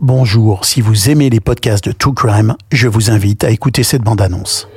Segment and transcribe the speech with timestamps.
[0.00, 4.02] Bonjour, si vous aimez les podcasts de True Crime, je vous invite à écouter cette
[4.02, 4.68] bande-annonce.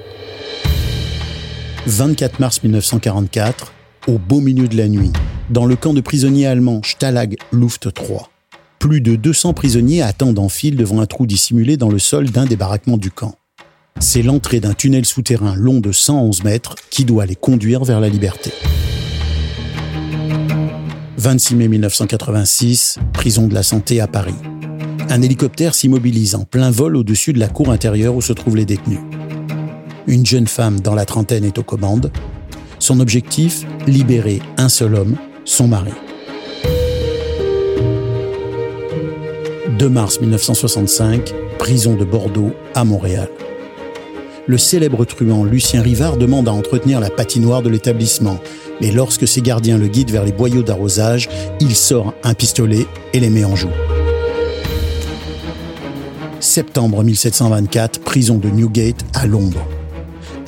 [1.86, 3.72] 24 mars 1944,
[4.08, 5.12] au beau milieu de la nuit,
[5.52, 8.32] dans le camp de prisonniers allemands Stalag Luft 3.
[8.80, 12.46] Plus de 200 prisonniers attendent en file devant un trou dissimulé dans le sol d'un
[12.46, 13.36] des baraquements du camp.
[14.00, 18.10] C'est l'entrée d'un tunnel souterrain long de 111 mètres qui doit les conduire vers la
[18.10, 18.52] liberté.
[21.18, 24.34] 26 mai 1986, prison de la santé à Paris
[25.12, 28.66] un hélicoptère s'immobilise en plein vol au-dessus de la cour intérieure où se trouvent les
[28.66, 29.02] détenus.
[30.08, 32.12] Une jeune femme dans la trentaine est aux commandes.
[32.80, 35.92] Son objectif, libérer un seul homme, son mari.
[39.78, 43.28] 2 mars 1965, prison de Bordeaux à Montréal.
[44.48, 48.40] Le célèbre truand Lucien Rivard demande à entretenir la patinoire de l'établissement,
[48.80, 51.28] mais lorsque ses gardiens le guident vers les boyaux d'arrosage,
[51.60, 53.70] il sort un pistolet et les met en joue
[56.42, 59.66] septembre 1724, prison de Newgate à Londres.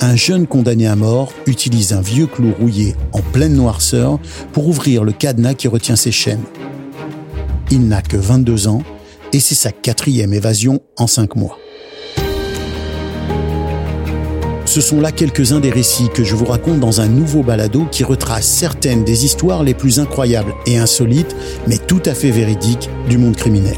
[0.00, 4.18] Un jeune condamné à mort utilise un vieux clou rouillé en pleine noirceur
[4.52, 6.44] pour ouvrir le cadenas qui retient ses chaînes.
[7.70, 8.82] Il n'a que 22 ans
[9.32, 11.58] et c'est sa quatrième évasion en cinq mois.
[14.66, 18.02] Ce sont là quelques-uns des récits que je vous raconte dans un nouveau balado qui
[18.02, 21.36] retrace certaines des histoires les plus incroyables et insolites,
[21.68, 23.76] mais tout à fait véridiques, du monde criminel.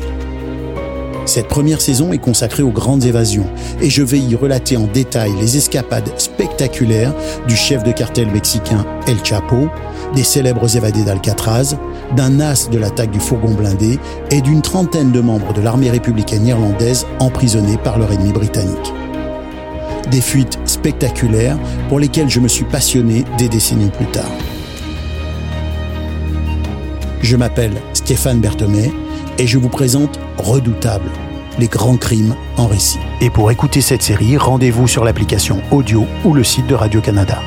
[1.27, 3.46] Cette première saison est consacrée aux grandes évasions
[3.82, 7.12] et je vais y relater en détail les escapades spectaculaires
[7.48, 9.69] du chef de cartel mexicain El Chapo,
[10.14, 11.77] des célèbres évadés d'Alcatraz,
[12.14, 13.98] d'un as de l'attaque du fourgon blindé
[14.30, 18.94] et d'une trentaine de membres de l'armée républicaine irlandaise emprisonnés par leur ennemi britannique.
[20.12, 24.30] Des fuites spectaculaires pour lesquelles je me suis passionné des décennies plus tard.
[27.20, 27.72] Je m'appelle
[28.06, 28.92] Stéphane Berthomé
[29.36, 31.10] et je vous présente Redoutable,
[31.58, 33.00] les grands crimes en récit.
[33.20, 37.40] Et pour écouter cette série, rendez-vous sur l'application audio ou le site de Radio-Canada.